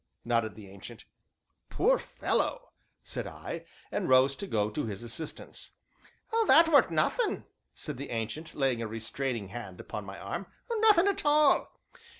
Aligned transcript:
nodded 0.25 0.55
the 0.55 0.67
Ancient. 0.67 1.05
"Poor 1.69 1.99
fellow!" 1.99 2.71
said 3.03 3.27
I, 3.27 3.65
and 3.91 4.09
rose 4.09 4.35
to 4.37 4.47
go 4.47 4.71
to 4.71 4.87
his 4.87 5.03
assistance. 5.03 5.69
"Oh, 6.33 6.43
that 6.47 6.69
weren't 6.69 6.89
nothin'," 6.89 7.45
said 7.75 7.97
the 7.97 8.09
Ancient, 8.09 8.55
laying, 8.55 8.81
a 8.81 8.87
restraining 8.87 9.49
hand 9.49 9.79
upon 9.79 10.03
my 10.03 10.17
arm, 10.17 10.47
"nothin' 10.71 11.07
at 11.07 11.23
all. 11.23 11.77